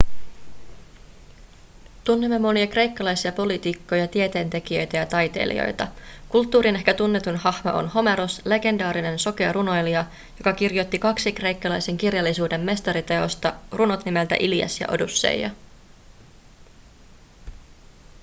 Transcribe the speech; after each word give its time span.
tunnemme 2.03 2.39
monia 2.39 2.67
kreikkalaisia 2.67 3.31
poliitikkoja 3.31 4.07
tieteentekijöitä 4.07 4.97
ja 4.97 5.05
taiteilijoita 5.05 5.87
kulttuurin 6.29 6.75
ehkä 6.75 6.93
tunnetuin 6.93 7.35
hahmo 7.35 7.71
on 7.73 7.87
homeros 7.89 8.41
legendaarinen 8.45 9.19
sokea 9.19 9.51
runoilija 9.53 10.05
joka 10.39 10.53
kirjoitti 10.53 10.99
kaksi 10.99 11.31
kreikkalaisen 11.31 11.97
kirjallisuuden 11.97 12.61
mestariteosta 12.61 13.53
runot 13.71 14.05
nimeltä 14.05 14.35
ilias 14.39 14.79
ja 14.81 14.87
odysseia 14.91 15.49